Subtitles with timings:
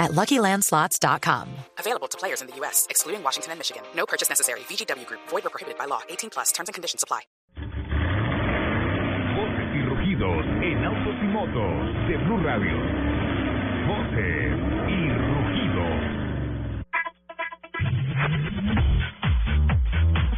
[0.00, 1.48] at LuckyLandSlots.com.
[1.78, 3.82] Available to players in the U.S., excluding Washington and Michigan.
[3.94, 4.60] No purchase necessary.
[4.60, 5.20] VGW Group.
[5.28, 6.00] Void or prohibited by law.
[6.08, 6.50] 18 plus.
[6.52, 7.20] Terms and conditions apply.
[9.36, 12.76] Voces y rugidos en autos y motos de Blue Radio.
[13.86, 14.52] Voces
[14.88, 16.20] y rugidos.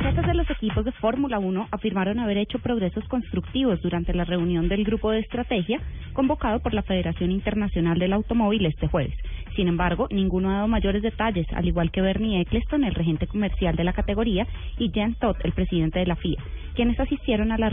[0.02, 4.68] Jefes de los equipos de Fórmula 1 afirmaron haber hecho progresos constructivos durante la reunión
[4.68, 5.80] del grupo de estrategia
[6.12, 9.14] convocado por la Federación Internacional del Automóvil este jueves.
[9.56, 13.76] Sin embargo, ninguno ha dado mayores detalles, al igual que Bernie Eccleston, el regente comercial
[13.76, 14.46] de la categoría,
[14.78, 16.38] y Jan Todd, el presidente de la FIA,
[16.74, 17.72] quienes asistieron a la,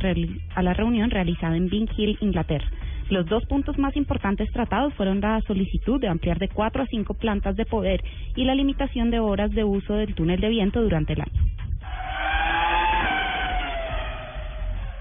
[0.55, 2.67] a la reunión realizada en Bing Hill, Inglaterra.
[3.09, 7.15] Los dos puntos más importantes tratados fueron la solicitud de ampliar de cuatro a cinco
[7.15, 8.03] plantas de poder
[8.35, 11.41] y la limitación de horas de uso del túnel de viento durante el año.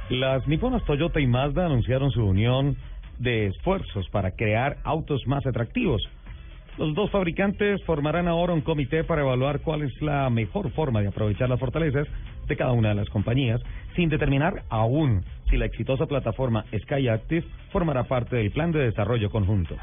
[0.08, 2.76] Las niponas Toyota y Mazda anunciaron su unión
[3.18, 6.02] de esfuerzos para crear autos más atractivos.
[6.78, 11.08] Los dos fabricantes formarán ahora un comité para evaluar cuál es la mejor forma de
[11.08, 12.06] aprovechar las fortalezas
[12.46, 13.60] de cada una de las compañías,
[13.96, 19.28] sin determinar aún si la exitosa plataforma Sky Active formará parte del plan de desarrollo
[19.28, 19.76] conjunto.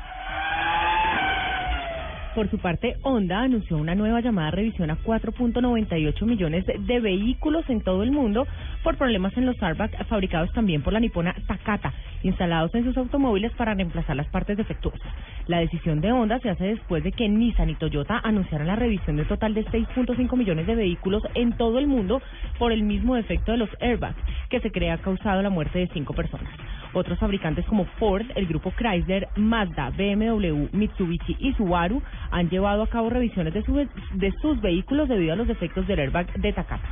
[2.36, 7.64] Por su parte, Honda anunció una nueva llamada a revisión a 4.98 millones de vehículos
[7.69, 8.45] en todo el mundo
[8.83, 13.53] por problemas en los airbags fabricados también por la nipona Takata, instalados en sus automóviles
[13.53, 15.13] para reemplazar las partes defectuosas.
[15.47, 19.16] La decisión de Honda se hace después de que Nissan y Toyota anunciaran la revisión
[19.16, 22.22] de un total de 6.5 millones de vehículos en todo el mundo
[22.59, 25.88] por el mismo defecto de los airbags que se cree ha causado la muerte de
[25.94, 26.50] cinco personas.
[26.95, 32.01] Otros fabricantes como Ford, el grupo Chrysler, Mazda, BMW, Mitsubishi y Subaru
[32.31, 36.00] han llevado a cabo revisiones de, su, de sus vehículos debido a los defectos del
[36.00, 36.88] airbag de Takata.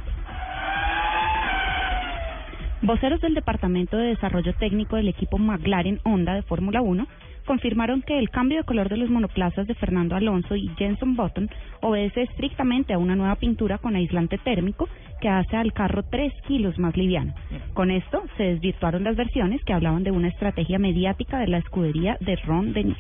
[2.82, 7.08] Voceros del Departamento de Desarrollo Técnico del equipo McLaren Honda de Fórmula 1
[7.46, 11.50] confirmaron que el cambio de color de los monoplazas de Fernando Alonso y Jenson Button
[11.80, 14.90] obedece estrictamente a una nueva pintura con aislante térmico
[15.22, 17.34] que hace al carro tres kilos más liviano.
[17.74, 22.18] Con esto se desvirtuaron las versiones que hablaban de una estrategia mediática de la escudería
[22.20, 22.98] de Ron Dennis.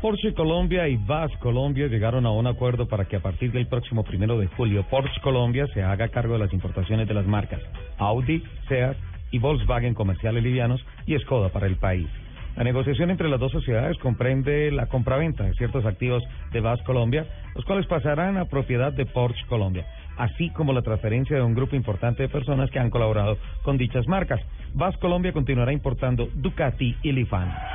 [0.00, 4.02] Porsche Colombia y VAS Colombia llegaron a un acuerdo para que a partir del próximo
[4.02, 7.60] primero de julio Porsche Colombia se haga cargo de las importaciones de las marcas
[7.98, 8.96] Audi, Seat
[9.32, 12.08] y Volkswagen comerciales livianos y Skoda para el país.
[12.56, 16.22] La negociación entre las dos sociedades comprende la compraventa de ciertos activos
[16.52, 21.36] de VAS Colombia, los cuales pasarán a propiedad de Porsche Colombia, así como la transferencia
[21.36, 24.40] de un grupo importante de personas que han colaborado con dichas marcas.
[24.74, 27.69] VAS Colombia continuará importando Ducati y Lifan.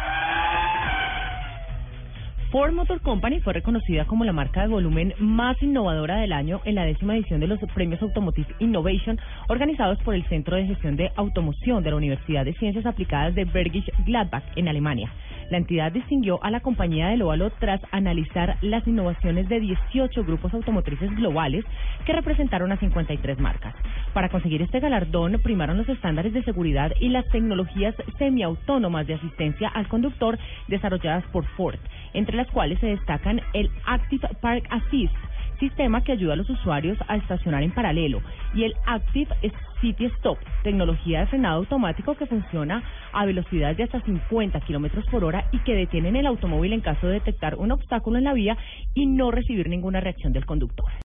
[2.56, 6.76] Ford Motor Company fue reconocida como la marca de volumen más innovadora del año en
[6.76, 11.12] la décima edición de los premios Automotive Innovation organizados por el Centro de Gestión de
[11.18, 15.12] Automoción de la Universidad de Ciencias Aplicadas de Bergisch Gladbach en Alemania.
[15.50, 20.54] La entidad distinguió a la compañía del óvalo tras analizar las innovaciones de 18 grupos
[20.54, 21.64] automotrices globales
[22.06, 23.76] que representaron a 53 marcas.
[24.14, 29.70] Para conseguir este galardón primaron los estándares de seguridad y las tecnologías semiautónomas de asistencia
[29.70, 31.80] al conductor desarrolladas por Ford,
[32.14, 35.14] entre las cuales se destacan el Active Park Assist,
[35.60, 38.22] sistema que ayuda a los usuarios a estacionar en paralelo,
[38.54, 39.36] y el Active
[39.82, 45.24] City Stop, tecnología de frenado automático que funciona a velocidades de hasta 50 kilómetros por
[45.24, 48.58] hora y que detienen el automóvil en caso de detectar un obstáculo en la vía
[48.94, 50.86] y no recibir ninguna reacción del conductor.